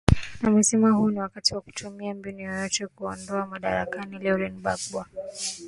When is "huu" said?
0.91-1.09